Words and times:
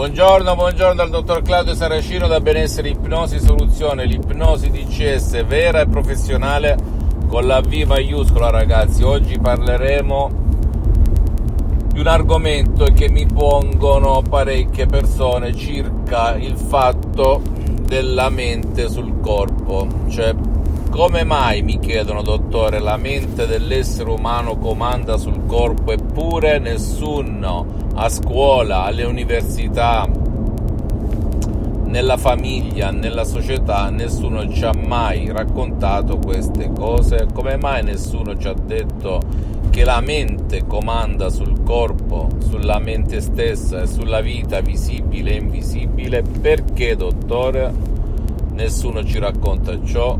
Buongiorno, 0.00 0.54
buongiorno 0.54 0.94
dal 0.94 1.10
dottor 1.10 1.42
Claudio 1.42 1.74
Saracino 1.74 2.26
da 2.26 2.40
Benessere 2.40 2.88
Ipnosi 2.88 3.38
Soluzione, 3.38 4.06
l'ipnosi 4.06 4.70
DCS 4.70 5.44
vera 5.44 5.82
e 5.82 5.88
professionale 5.88 6.74
con 7.26 7.46
la 7.46 7.60
V 7.60 7.82
maiuscola 7.86 8.48
ragazzi. 8.48 9.02
Oggi 9.02 9.38
parleremo 9.38 10.30
di 11.92 12.00
un 12.00 12.06
argomento 12.06 12.86
che 12.94 13.10
mi 13.10 13.26
pongono 13.26 14.22
parecchie 14.22 14.86
persone 14.86 15.54
circa 15.54 16.34
il 16.34 16.56
fatto 16.56 17.42
della 17.82 18.30
mente 18.30 18.88
sul 18.88 19.20
corpo, 19.20 19.86
cioè 20.08 20.34
come 20.90 21.24
mai, 21.24 21.62
mi 21.62 21.78
chiedono, 21.78 22.20
dottore, 22.20 22.80
la 22.80 22.96
mente 22.96 23.46
dell'essere 23.46 24.10
umano 24.10 24.58
comanda 24.58 25.16
sul 25.16 25.46
corpo 25.46 25.92
eppure 25.92 26.58
nessuno 26.58 27.64
a 27.94 28.08
scuola, 28.08 28.84
alle 28.84 29.04
università, 29.04 30.08
nella 31.84 32.16
famiglia, 32.16 32.90
nella 32.90 33.24
società, 33.24 33.88
nessuno 33.90 34.48
ci 34.52 34.64
ha 34.64 34.72
mai 34.72 35.30
raccontato 35.32 36.18
queste 36.18 36.70
cose? 36.72 37.26
Come 37.32 37.56
mai 37.56 37.82
nessuno 37.82 38.36
ci 38.36 38.48
ha 38.48 38.54
detto 38.54 39.22
che 39.70 39.84
la 39.84 40.00
mente 40.00 40.66
comanda 40.66 41.30
sul 41.30 41.62
corpo, 41.62 42.28
sulla 42.38 42.78
mente 42.78 43.20
stessa 43.20 43.82
e 43.82 43.86
sulla 43.86 44.20
vita 44.20 44.60
visibile 44.60 45.32
e 45.32 45.36
invisibile? 45.36 46.22
Perché, 46.22 46.94
dottore, 46.96 47.72
nessuno 48.52 49.04
ci 49.04 49.18
racconta 49.18 49.82
ciò? 49.84 50.16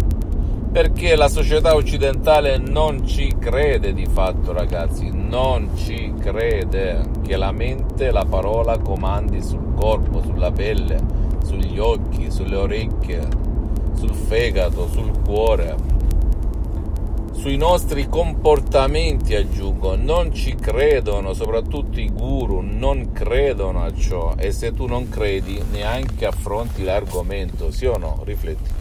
Perché 0.72 1.16
la 1.16 1.28
società 1.28 1.74
occidentale 1.74 2.56
non 2.56 3.04
ci 3.04 3.34
crede 3.38 3.92
di 3.92 4.06
fatto 4.06 4.52
ragazzi, 4.52 5.10
non 5.12 5.70
ci 5.74 6.14
crede 6.18 7.02
che 7.27 7.36
la 7.36 7.50
mente 7.50 8.12
la 8.12 8.24
parola 8.24 8.78
comandi 8.78 9.42
sul 9.42 9.74
corpo, 9.74 10.22
sulla 10.22 10.52
pelle, 10.52 10.98
sugli 11.44 11.78
occhi, 11.78 12.30
sulle 12.30 12.54
orecchie, 12.54 13.27
sul 13.94 14.14
fegato, 14.14 14.88
sul 14.88 15.10
cuore, 15.24 15.74
sui 17.32 17.56
nostri 17.56 18.08
comportamenti 18.08 19.34
aggiungo, 19.34 19.96
non 19.96 20.32
ci 20.32 20.55
credono, 20.55 21.32
soprattutto 21.32 21.98
i 21.98 22.10
guru 22.12 22.60
non 22.60 23.10
credono 23.10 23.82
a 23.82 23.92
ciò 23.92 24.34
e 24.36 24.52
se 24.52 24.72
tu 24.72 24.86
non 24.86 25.08
credi 25.08 25.60
neanche 25.72 26.27
affronti 26.27 26.84
l'argomento, 26.84 27.72
sì 27.72 27.86
o 27.86 27.96
no? 27.96 28.20
Rifletti 28.24 28.80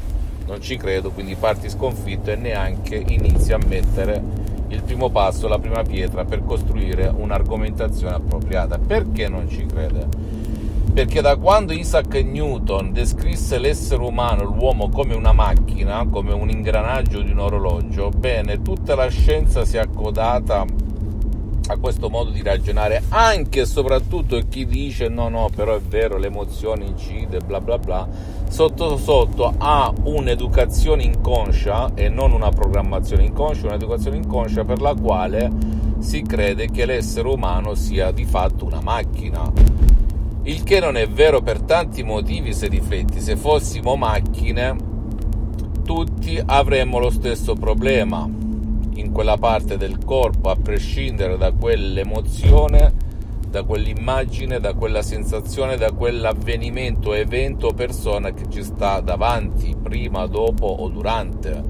non 0.49 0.61
ci 0.61 0.77
credo, 0.77 1.11
quindi 1.11 1.35
parti 1.35 1.69
sconfitto 1.69 2.31
e 2.31 2.35
neanche 2.35 2.95
inizi 2.95 3.53
a 3.53 3.59
mettere 3.63 4.21
il 4.69 4.81
primo 4.81 5.09
passo, 5.09 5.47
la 5.47 5.59
prima 5.59 5.83
pietra 5.83 6.25
per 6.25 6.43
costruire 6.43 7.07
un'argomentazione 7.07 8.15
appropriata. 8.15 8.79
Perché 8.79 9.27
non 9.29 9.47
ci 9.47 9.67
crede? 9.67 10.07
Perché 10.91 11.21
da 11.21 11.35
quando 11.37 11.71
Isaac 11.71 12.15
Newton 12.15 12.91
descrisse 12.91 13.59
l'essere 13.59 14.01
umano, 14.01 14.43
l'uomo, 14.43 14.89
come 14.89 15.13
una 15.13 15.33
macchina, 15.33 16.07
come 16.09 16.33
un 16.33 16.49
ingranaggio 16.49 17.21
di 17.21 17.29
un 17.29 17.39
orologio, 17.39 18.09
bene, 18.09 18.63
tutta 18.63 18.95
la 18.95 19.07
scienza 19.07 19.65
si 19.65 19.77
è 19.77 19.81
accodata 19.81 20.65
a 21.71 21.77
questo 21.77 22.09
modo 22.09 22.31
di 22.31 22.41
ragionare, 22.41 23.03
anche 23.09 23.61
e 23.61 23.65
soprattutto 23.65 24.41
chi 24.49 24.65
dice 24.65 25.07
no, 25.07 25.29
no, 25.29 25.49
però 25.55 25.75
è 25.75 25.79
vero, 25.79 26.17
l'emozione 26.17 26.85
incide, 26.85 27.41
bla 27.41 27.61
bla 27.61 27.77
bla, 27.77 28.07
sotto 28.49 28.97
sotto 28.97 29.53
ha 29.55 29.93
un'educazione 30.03 31.03
inconscia 31.03 31.91
e 31.93 32.09
non 32.09 32.31
una 32.31 32.49
programmazione 32.49 33.23
inconscia, 33.23 33.67
un'educazione 33.67 34.17
inconscia 34.17 34.63
per 34.63 34.81
la 34.81 34.95
quale 34.95 35.51
si 35.99 36.23
crede 36.23 36.71
che 36.71 36.85
l'essere 36.85 37.27
umano 37.27 37.75
sia 37.75 38.09
di 38.11 38.25
fatto 38.25 38.65
una 38.65 38.81
macchina. 38.81 39.51
Il 40.43 40.63
che 40.63 40.79
non 40.79 40.97
è 40.97 41.07
vero 41.07 41.41
per 41.41 41.61
tanti 41.61 42.01
motivi 42.01 42.51
se 42.51 42.67
rifletti, 42.67 43.19
se 43.19 43.35
fossimo 43.35 43.95
macchine 43.95 44.75
tutti 45.83 46.41
avremmo 46.43 46.97
lo 46.97 47.11
stesso 47.11 47.53
problema 47.53 48.38
in 48.99 49.11
quella 49.11 49.37
parte 49.37 49.77
del 49.77 49.97
corpo, 50.03 50.49
a 50.49 50.55
prescindere 50.55 51.37
da 51.37 51.51
quell'emozione, 51.51 52.93
da 53.49 53.63
quell'immagine, 53.63 54.59
da 54.59 54.73
quella 54.73 55.01
sensazione, 55.01 55.77
da 55.77 55.91
quell'avvenimento, 55.91 57.13
evento 57.13 57.67
o 57.67 57.73
persona 57.73 58.31
che 58.31 58.49
ci 58.49 58.63
sta 58.63 58.99
davanti, 58.99 59.75
prima, 59.81 60.27
dopo 60.27 60.65
o 60.65 60.87
durante. 60.89 61.63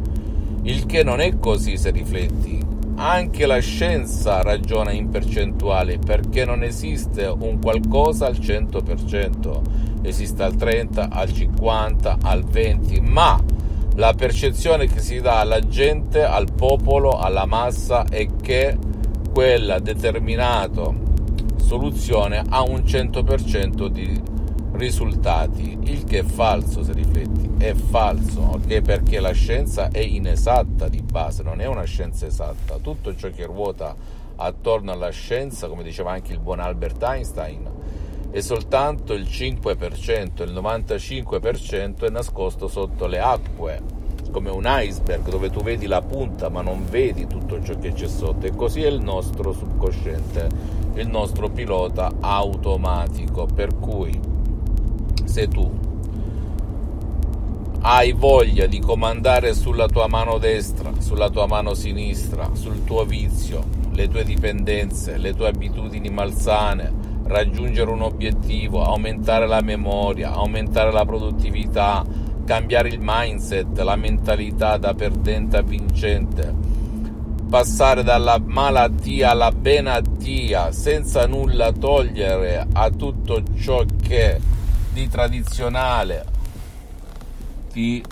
Il 0.63 0.85
che 0.85 1.03
non 1.03 1.21
è 1.21 1.39
così 1.39 1.77
se 1.77 1.91
rifletti. 1.91 2.67
Anche 2.95 3.45
la 3.45 3.59
scienza 3.59 4.41
ragiona 4.41 4.91
in 4.91 5.07
percentuali 5.07 5.99
perché 5.99 6.43
non 6.43 6.63
esiste 6.63 7.25
un 7.27 7.59
qualcosa 7.61 8.25
al 8.25 8.35
100%, 8.35 9.61
esiste 10.01 10.43
al 10.43 10.55
30, 10.57 11.07
al 11.09 11.31
50, 11.31 12.17
al 12.21 12.43
20, 12.43 12.99
ma 12.99 13.41
la 13.99 14.13
percezione 14.13 14.87
che 14.87 15.01
si 15.01 15.19
dà 15.19 15.41
alla 15.41 15.59
gente, 15.59 16.23
al 16.23 16.53
popolo, 16.53 17.19
alla 17.19 17.45
massa 17.45 18.05
è 18.05 18.27
che 18.41 18.77
quella 19.33 19.79
determinata 19.79 20.89
soluzione 21.57 22.41
ha 22.47 22.61
un 22.61 22.77
100% 22.77 23.87
di 23.87 24.23
risultati, 24.71 25.77
il 25.83 26.05
che 26.05 26.19
è 26.19 26.23
falso 26.23 26.81
se 26.81 26.93
rifletti, 26.93 27.49
è 27.57 27.73
falso, 27.73 28.39
ok? 28.39 28.79
Perché 28.79 29.19
la 29.19 29.33
scienza 29.33 29.89
è 29.89 29.99
inesatta 29.99 30.87
di 30.87 31.01
base, 31.01 31.43
non 31.43 31.59
è 31.59 31.65
una 31.65 31.83
scienza 31.83 32.25
esatta. 32.25 32.77
Tutto 32.81 33.13
ciò 33.17 33.29
che 33.31 33.45
ruota 33.45 33.93
attorno 34.37 34.93
alla 34.93 35.09
scienza, 35.09 35.67
come 35.67 35.83
diceva 35.83 36.13
anche 36.13 36.31
il 36.31 36.39
buon 36.39 36.61
Albert 36.61 37.03
Einstein, 37.03 37.69
è 38.31 38.41
soltanto 38.41 39.13
il 39.13 39.23
5%, 39.23 40.43
il 40.43 40.53
95% 40.53 42.05
è 42.05 42.09
nascosto 42.09 42.67
sotto 42.67 43.07
le 43.07 43.19
acque, 43.19 43.81
come 44.31 44.51
un 44.51 44.63
iceberg 44.65 45.27
dove 45.27 45.49
tu 45.49 45.61
vedi 45.61 45.87
la 45.87 46.03
punta 46.03 46.49
ma 46.49 46.61
non 46.61 46.85
vedi 46.87 47.25
tutto 47.25 47.61
ciò 47.63 47.77
che 47.79 47.91
c'è 47.93 48.07
sotto. 48.07 48.45
E 48.45 48.55
così 48.55 48.83
è 48.83 48.87
il 48.87 49.01
nostro 49.01 49.51
subconsciente, 49.51 50.47
il 50.95 51.07
nostro 51.07 51.49
pilota 51.49 52.13
automatico, 52.19 53.47
per 53.47 53.75
cui 53.79 54.19
se 55.25 55.47
tu 55.47 55.87
hai 57.81 58.11
voglia 58.11 58.67
di 58.67 58.79
comandare 58.79 59.55
sulla 59.55 59.87
tua 59.87 60.07
mano 60.07 60.37
destra, 60.37 60.91
sulla 60.99 61.29
tua 61.29 61.47
mano 61.47 61.73
sinistra, 61.73 62.51
sul 62.53 62.83
tuo 62.83 63.05
vizio, 63.05 63.63
le 63.91 64.07
tue 64.07 64.23
dipendenze, 64.23 65.17
le 65.17 65.33
tue 65.33 65.47
abitudini 65.47 66.09
malsane, 66.09 67.08
raggiungere 67.29 67.91
un 67.91 68.01
obiettivo, 68.01 68.83
aumentare 68.83 69.47
la 69.47 69.61
memoria, 69.61 70.31
aumentare 70.31 70.91
la 70.91 71.05
produttività, 71.05 72.03
cambiare 72.43 72.89
il 72.89 72.97
mindset, 72.99 73.77
la 73.79 73.95
mentalità 73.95 74.77
da 74.77 74.95
perdente 74.95 75.57
a 75.57 75.61
vincente, 75.61 76.51
passare 77.47 78.01
dalla 78.03 78.39
malattia 78.43 79.29
alla 79.29 79.51
benatia 79.51 80.71
senza 80.71 81.27
nulla 81.27 81.71
togliere 81.71 82.65
a 82.73 82.89
tutto 82.89 83.43
ciò 83.59 83.85
che 84.01 84.39
di 84.91 85.07
tradizionale 85.07 86.25
ti 87.71 88.03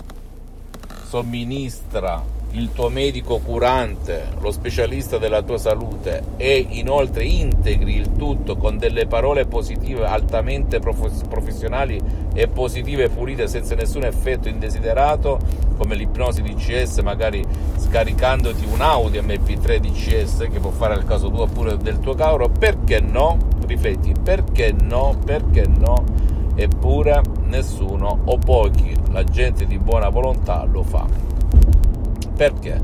somministra 1.08 2.37
il 2.52 2.72
tuo 2.72 2.88
medico 2.88 3.38
curante, 3.38 4.28
lo 4.40 4.50
specialista 4.50 5.18
della 5.18 5.42
tua 5.42 5.58
salute 5.58 6.22
e 6.38 6.66
inoltre 6.70 7.24
integri 7.24 7.96
il 7.96 8.12
tutto 8.16 8.56
con 8.56 8.78
delle 8.78 9.06
parole 9.06 9.44
positive 9.44 10.06
altamente 10.06 10.80
professionali 10.80 12.00
e 12.32 12.48
positive 12.48 13.04
e 13.04 13.08
pulite 13.10 13.48
senza 13.48 13.74
nessun 13.74 14.04
effetto 14.04 14.48
indesiderato 14.48 15.38
come 15.76 15.94
l'ipnosi 15.94 16.42
DCS 16.42 16.98
magari 16.98 17.44
scaricandoti 17.76 18.64
un 18.64 18.80
audio 18.80 19.22
MP3 19.22 19.78
DCS 19.78 20.48
che 20.50 20.58
può 20.58 20.70
fare 20.70 20.94
il 20.94 21.04
caso 21.04 21.30
tuo 21.30 21.42
oppure 21.42 21.76
del 21.76 22.00
tuo 22.00 22.14
caro 22.14 22.48
perché 22.48 23.00
no? 23.00 23.36
rifletti 23.66 24.14
perché 24.20 24.72
no? 24.72 25.16
perché 25.24 25.66
no? 25.66 26.02
eppure 26.54 27.20
nessuno 27.44 28.20
o 28.24 28.38
pochi 28.38 28.96
la 29.10 29.22
gente 29.22 29.66
di 29.66 29.78
buona 29.78 30.08
volontà 30.08 30.64
lo 30.64 30.82
fa 30.82 31.37
perché? 32.38 32.80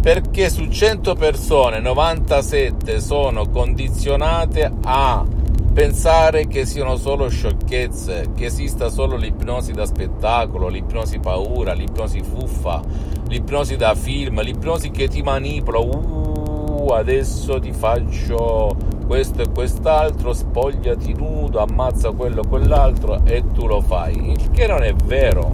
perché 0.00 0.48
su 0.48 0.68
100 0.68 1.14
persone 1.14 1.80
97 1.80 3.00
sono 3.00 3.48
condizionate 3.48 4.72
a 4.84 5.24
pensare 5.72 6.46
che 6.46 6.66
siano 6.66 6.96
solo 6.96 7.28
sciocchezze, 7.28 8.30
che 8.34 8.46
esista 8.46 8.88
solo 8.88 9.16
l'ipnosi 9.16 9.72
da 9.72 9.86
spettacolo, 9.86 10.68
l'ipnosi 10.68 11.18
paura, 11.18 11.72
l'ipnosi 11.72 12.22
fuffa, 12.22 12.80
l'ipnosi 13.28 13.76
da 13.76 13.94
film, 13.94 14.40
l'ipnosi 14.40 14.90
che 14.90 15.08
ti 15.08 15.22
manipola, 15.22 15.78
uh, 15.78 16.88
adesso 16.92 17.58
ti 17.60 17.72
faccio 17.72 18.76
questo 19.06 19.42
e 19.42 19.50
quest'altro, 19.50 20.32
spogliati 20.32 21.12
nudo, 21.12 21.60
ammazza 21.60 22.12
quello 22.12 22.42
e 22.42 22.48
quell'altro 22.48 23.20
e 23.24 23.42
tu 23.52 23.66
lo 23.66 23.80
fai, 23.80 24.32
il 24.32 24.50
che 24.50 24.66
non 24.66 24.82
è 24.82 24.94
vero, 24.94 25.50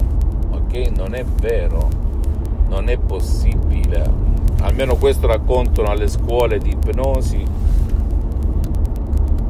ok? 0.51 0.91
Non 0.95 1.13
è 1.13 1.23
vero, 1.23 2.04
non 2.85 2.89
è 2.89 2.97
possibile 2.97 4.13
almeno 4.61 4.95
questo 4.95 5.25
raccontano 5.25 5.89
alle 5.89 6.07
scuole 6.07 6.59
di 6.59 6.69
ipnosi 6.69 7.43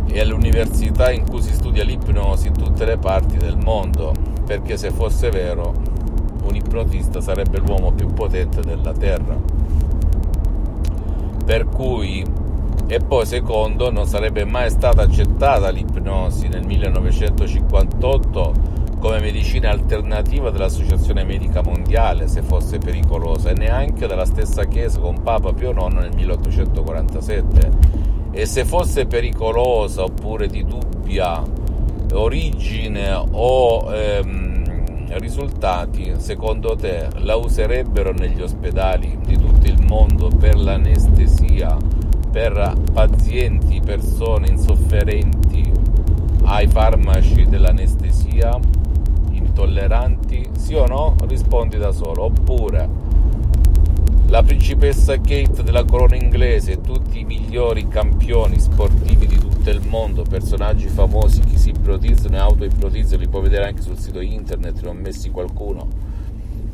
e 0.06 0.20
alle 0.22 0.34
università 0.34 1.12
in 1.12 1.30
cui 1.30 1.42
si 1.42 1.54
studia 1.54 1.84
l'ipnosi 1.84 2.48
in 2.48 2.54
tutte 2.54 2.86
le 2.86 2.98
parti 2.98 3.38
del 3.38 3.58
mondo, 3.58 4.14
perché 4.46 4.78
se 4.78 4.92
fosse 4.92 5.30
vero 5.30 5.74
un 6.44 6.56
ipnotista 6.56 7.20
sarebbe 7.20 7.58
l'uomo 7.58 7.92
più 7.92 8.08
potente 8.14 8.62
della 8.62 8.94
Terra. 8.94 9.38
Per 11.46 11.66
cui, 11.66 12.24
e 12.88 13.00
poi 13.00 13.26
secondo, 13.26 13.92
non 13.92 14.06
sarebbe 14.06 14.46
mai 14.46 14.70
stata 14.70 15.02
accettata 15.02 15.70
l'ipnosi 15.70 16.48
nel 16.48 16.66
1958 16.66 18.75
come 19.06 19.20
medicina 19.20 19.70
alternativa 19.70 20.50
dell'Associazione 20.50 21.24
Medica 21.24 21.62
Mondiale 21.62 22.28
se 22.28 22.42
fosse 22.42 22.80
pericolosa 22.80 23.52
e 23.52 23.54
neanche 23.54 24.08
dalla 24.08 24.26
stessa 24.26 24.66
Chiesa 24.66 25.00
con 25.00 25.22
Papa 25.22 25.54
Pio 25.54 25.70
IX 25.70 25.94
nel 25.94 26.16
1847. 26.16 27.70
E 28.32 28.48
se 28.48 28.66
fosse 28.66 29.06
pericolosa 29.06 30.02
oppure 30.02 30.48
di 30.48 30.66
dubbia 30.66 31.40
origine 32.14 33.14
o 33.30 33.94
ehm, 33.94 35.18
risultati, 35.20 36.14
secondo 36.18 36.76
te 36.76 37.08
la 37.18 37.36
userebbero 37.36 38.12
negli 38.12 38.42
ospedali 38.42 39.20
di 39.24 39.38
tutto 39.38 39.68
il 39.68 39.86
mondo 39.86 40.30
per 40.30 40.58
l'anestesia, 40.58 41.78
per 42.32 42.74
pazienti, 42.92 43.80
persone 43.86 44.48
insofferenti 44.48 45.72
ai 46.46 46.66
farmaci 46.66 47.46
dell'anestesia? 47.46 48.75
Intolleranti? 49.56 50.50
Sì 50.58 50.74
o 50.74 50.86
no? 50.86 51.16
Rispondi 51.26 51.78
da 51.78 51.94
solo. 51.94 52.24
Oppure 52.24 53.14
la 54.28 54.44
principessa 54.44 55.16
Kate 55.16 55.64
della 55.64 55.86
corona 55.86 56.16
inglese 56.16 56.74
e 56.74 56.82
tutti 56.82 57.20
i 57.20 57.24
migliori 57.24 57.88
campioni 57.88 58.60
sportivi 58.60 59.26
di 59.26 59.38
tutto 59.38 59.70
il 59.70 59.82
mondo, 59.88 60.24
personaggi 60.24 60.88
famosi 60.88 61.40
che 61.40 61.58
si 61.58 61.70
ipnotizzano 61.70 62.36
e 62.36 62.40
auto-ipnotizzano, 62.40 63.22
li 63.22 63.30
puoi 63.30 63.44
vedere 63.44 63.68
anche 63.68 63.82
sul 63.82 63.98
sito 63.98 64.20
internet, 64.20 64.82
ne 64.82 64.90
ho 64.90 64.94
messi 64.94 65.30
qualcuno, 65.30 65.88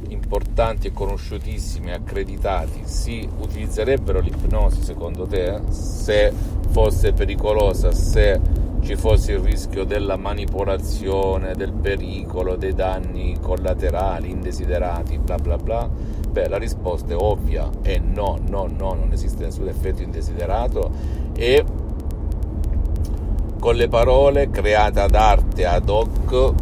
importanti 0.08 0.88
e 0.88 0.92
conosciutissimi, 0.94 1.92
accreditati, 1.92 2.82
si 2.86 3.28
utilizzerebbero 3.40 4.20
l'ipnosi 4.22 4.82
secondo 4.82 5.28
te 5.28 5.62
se 5.70 6.34
fosse 6.70 7.14
pericolosa, 7.14 7.92
se 7.92 8.40
ci 8.82 8.96
fosse 8.96 9.34
il 9.34 9.40
rischio 9.40 9.84
della 9.84 10.18
manipolazione, 10.18 11.54
del 11.54 11.72
pericolo, 11.72 12.56
dei 12.56 12.74
danni 12.74 13.38
collaterali, 13.40 14.30
indesiderati, 14.30 15.18
bla 15.18 15.38
bla 15.38 15.58
bla? 15.58 15.90
Beh, 16.30 16.48
la 16.48 16.58
risposta 16.58 17.14
è 17.14 17.16
ovvia, 17.16 17.70
è 17.82 17.98
no, 18.00 18.40
no, 18.48 18.68
no, 18.68 18.94
non 18.94 19.10
esiste 19.12 19.44
nessun 19.44 19.68
effetto 19.68 20.02
indesiderato 20.02 20.92
e 21.36 21.64
con 23.60 23.76
le 23.76 23.88
parole 23.88 24.50
create 24.50 25.00
ad 25.00 25.14
arte 25.14 25.66
ad 25.66 25.88
hoc 25.88 26.54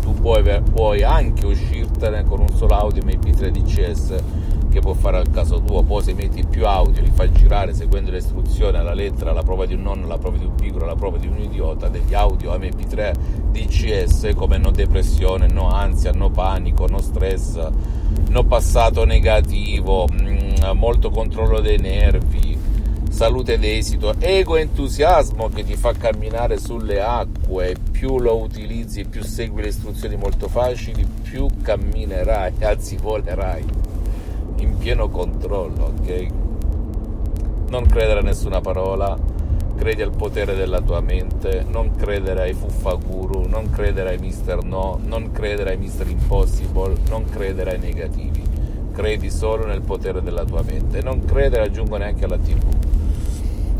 tu 0.00 0.12
puoi, 0.14 0.62
puoi 0.62 1.02
anche 1.02 1.46
uscirtene 1.46 2.24
con 2.24 2.40
un 2.40 2.48
solo 2.50 2.74
audio 2.74 3.02
MP3 3.02 3.48
DCS 3.48 4.14
che 4.68 4.80
può 4.80 4.92
fare 4.92 5.18
al 5.18 5.30
caso 5.30 5.60
tuo, 5.62 5.82
poi 5.82 6.02
se 6.02 6.14
metti 6.14 6.44
più 6.44 6.66
audio, 6.66 7.02
li 7.02 7.10
fai 7.10 7.32
girare 7.32 7.74
seguendo 7.74 8.10
le 8.10 8.18
istruzioni 8.18 8.76
alla 8.76 8.94
lettera, 8.94 9.30
alla 9.30 9.42
prova 9.42 9.66
di 9.66 9.74
un 9.74 9.82
nonno, 9.82 10.04
alla 10.04 10.18
prova 10.18 10.36
di 10.36 10.44
un 10.44 10.54
piccolo, 10.54 10.84
alla 10.84 10.94
prova 10.94 11.18
di 11.18 11.26
un 11.26 11.38
idiota, 11.38 11.88
degli 11.88 12.14
audio 12.14 12.54
MP3 12.54 13.14
DCS 13.50 14.32
come 14.34 14.58
no 14.58 14.70
depressione, 14.70 15.46
no 15.46 15.68
ansia, 15.70 16.12
no 16.12 16.30
panico, 16.30 16.86
no 16.86 17.00
stress, 17.00 17.58
no 18.28 18.44
passato 18.44 19.04
negativo, 19.04 20.06
mm, 20.10 20.70
molto 20.74 21.10
controllo 21.10 21.60
dei 21.60 21.78
nervi, 21.78 22.56
salute 23.10 23.58
d'esito, 23.58 24.14
ego 24.18 24.56
entusiasmo 24.56 25.48
che 25.48 25.64
ti 25.64 25.74
fa 25.74 25.92
camminare 25.92 26.58
sulle 26.58 27.00
acque, 27.00 27.74
più 27.90 28.18
lo 28.18 28.36
utilizzi, 28.36 29.06
più 29.06 29.24
segui 29.24 29.62
le 29.62 29.68
istruzioni 29.68 30.16
molto 30.16 30.48
facili, 30.48 31.06
più 31.22 31.46
camminerai, 31.62 32.52
anzi 32.60 32.96
volerai 32.96 33.87
in 34.58 34.78
pieno 34.78 35.08
controllo, 35.08 35.92
ok? 35.98 36.26
Non 37.70 37.86
credere 37.86 38.20
a 38.20 38.22
nessuna 38.22 38.60
parola, 38.60 39.16
credi 39.76 40.02
al 40.02 40.14
potere 40.14 40.54
della 40.54 40.80
tua 40.80 41.00
mente, 41.00 41.64
non 41.68 41.94
credere 41.94 42.42
ai 42.42 42.54
fuffaguru, 42.54 43.46
non 43.46 43.70
credere 43.70 44.10
ai 44.10 44.18
Mister 44.18 44.62
No, 44.62 44.98
non 45.02 45.30
credere 45.32 45.70
ai 45.70 45.76
Mister 45.76 46.08
Impossible, 46.08 46.94
non 47.08 47.24
credere 47.24 47.72
ai 47.72 47.78
negativi. 47.78 48.42
Credi 48.92 49.30
solo 49.30 49.66
nel 49.66 49.82
potere 49.82 50.22
della 50.22 50.44
tua 50.44 50.62
mente, 50.62 51.02
non 51.02 51.24
credere, 51.24 51.64
aggiungo 51.64 51.96
neanche 51.96 52.24
alla 52.24 52.38
TV 52.38 52.58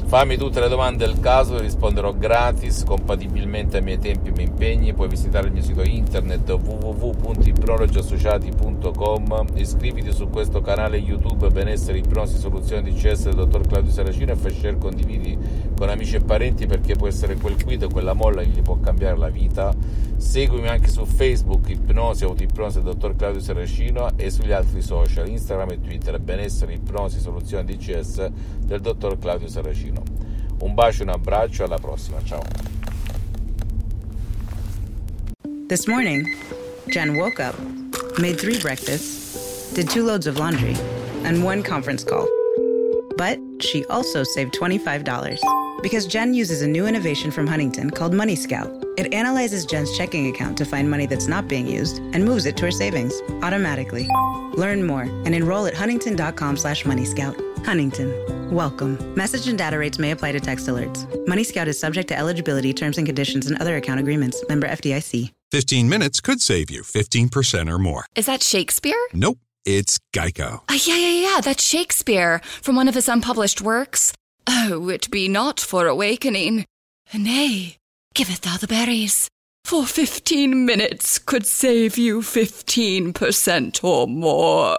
Fammi 0.08 0.38
tutte 0.38 0.60
le 0.60 0.68
domande 0.68 1.04
del 1.04 1.20
caso, 1.20 1.60
risponderò 1.60 2.14
gratis, 2.14 2.82
compatibilmente 2.82 3.76
ai 3.76 3.82
miei 3.82 3.98
tempi 3.98 4.30
e 4.30 4.32
miei 4.32 4.46
impegni. 4.46 4.94
Puoi 4.94 5.06
visitare 5.06 5.48
il 5.48 5.52
mio 5.52 5.60
sito 5.60 5.82
internet 5.82 6.48
www.ipnologiassociati.com. 6.48 9.48
Iscriviti 9.56 10.10
su 10.10 10.30
questo 10.30 10.62
canale 10.62 10.96
YouTube 10.96 11.50
Benessere 11.50 11.98
Ipnosi 11.98 12.38
Soluzioni 12.38 12.90
DCS 12.90 13.24
del 13.24 13.34
dottor 13.34 13.66
Claudio 13.66 13.92
Saracino 13.92 14.32
e 14.32 14.36
fai 14.36 14.54
share, 14.54 14.78
condividi 14.78 15.36
con 15.76 15.90
amici 15.90 16.16
e 16.16 16.20
parenti 16.20 16.64
perché 16.64 16.94
può 16.94 17.06
essere 17.06 17.36
quel 17.36 17.62
quid 17.62 17.92
quella 17.92 18.14
molla 18.14 18.40
che 18.40 18.48
gli 18.48 18.62
può 18.62 18.80
cambiare 18.80 19.18
la 19.18 19.28
vita. 19.28 19.74
Seguimi 20.16 20.68
anche 20.68 20.88
su 20.88 21.04
Facebook 21.04 21.68
Ipnosi 21.68 22.24
Autoipnosi 22.24 22.80
del 22.82 22.94
dottor 22.94 23.14
Claudio 23.14 23.40
Saracino 23.40 24.08
e 24.16 24.30
sugli 24.30 24.52
altri 24.52 24.80
social 24.80 25.28
Instagram 25.28 25.72
e 25.72 25.80
Twitter 25.80 26.18
Benessere 26.18 26.72
Ipnosi 26.72 27.20
Soluzioni 27.20 27.76
DCS 27.76 28.30
del 28.64 28.80
dottor 28.80 29.18
Claudio 29.18 29.48
Saracino. 29.48 29.96
Un 30.60 30.74
bacio, 30.74 31.04
un 31.04 31.10
abbraccio, 31.10 31.64
alla 31.64 31.78
prossima, 31.78 32.22
ciao. 32.24 32.42
This 35.68 35.86
morning, 35.86 36.26
Jen 36.88 37.16
woke 37.16 37.40
up, 37.40 37.54
made 38.18 38.40
three 38.40 38.58
breakfasts, 38.58 39.72
did 39.74 39.90
two 39.90 40.04
loads 40.04 40.26
of 40.26 40.38
laundry, 40.38 40.74
and 41.24 41.44
one 41.44 41.62
conference 41.62 42.02
call. 42.02 42.26
But 43.16 43.38
she 43.60 43.84
also 43.86 44.24
saved 44.24 44.54
$25 44.54 45.38
because 45.82 46.06
Jen 46.06 46.34
uses 46.34 46.62
a 46.62 46.66
new 46.66 46.86
innovation 46.86 47.30
from 47.30 47.46
Huntington 47.46 47.90
called 47.90 48.14
Money 48.14 48.34
Scout. 48.34 48.70
It 48.96 49.12
analyzes 49.12 49.66
Jen's 49.66 49.96
checking 49.96 50.28
account 50.28 50.56
to 50.58 50.64
find 50.64 50.90
money 50.90 51.06
that's 51.06 51.28
not 51.28 51.48
being 51.48 51.66
used 51.66 51.98
and 52.14 52.24
moves 52.24 52.46
it 52.46 52.56
to 52.56 52.64
her 52.66 52.70
savings 52.70 53.20
automatically. 53.42 54.08
Learn 54.54 54.86
more 54.86 55.02
and 55.02 55.34
enroll 55.34 55.66
at 55.66 55.74
huntington.com 55.74 56.56
slash 56.56 56.84
moneyscout. 56.84 57.36
Huntington. 57.64 58.37
Welcome. 58.50 59.14
Message 59.14 59.46
and 59.46 59.58
data 59.58 59.78
rates 59.78 59.98
may 59.98 60.10
apply 60.10 60.32
to 60.32 60.40
text 60.40 60.66
alerts. 60.68 61.06
Money 61.28 61.44
Scout 61.44 61.68
is 61.68 61.78
subject 61.78 62.08
to 62.08 62.18
eligibility, 62.18 62.72
terms 62.72 62.96
and 62.96 63.06
conditions, 63.06 63.46
and 63.46 63.60
other 63.60 63.76
account 63.76 64.00
agreements. 64.00 64.42
Member 64.48 64.66
FDIC. 64.66 65.32
15 65.50 65.88
minutes 65.88 66.20
could 66.20 66.40
save 66.40 66.70
you 66.70 66.82
15% 66.82 67.70
or 67.70 67.78
more. 67.78 68.06
Is 68.14 68.24
that 68.26 68.42
Shakespeare? 68.42 68.98
Nope. 69.12 69.38
It's 69.66 69.98
Geico. 70.14 70.62
Uh, 70.68 70.78
yeah, 70.86 70.96
yeah, 70.96 71.34
yeah. 71.34 71.40
That's 71.42 71.62
Shakespeare 71.62 72.40
from 72.62 72.74
one 72.76 72.88
of 72.88 72.94
his 72.94 73.06
unpublished 73.08 73.60
works. 73.60 74.14
Oh, 74.46 74.88
it 74.88 75.10
be 75.10 75.28
not 75.28 75.60
for 75.60 75.86
awakening. 75.86 76.64
Nay, 77.12 77.76
giveth 78.14 78.40
thou 78.40 78.56
the 78.56 78.66
berries. 78.66 79.28
For 79.64 79.84
15 79.84 80.64
minutes 80.64 81.18
could 81.18 81.44
save 81.44 81.98
you 81.98 82.20
15% 82.22 83.84
or 83.84 84.08
more. 84.08 84.78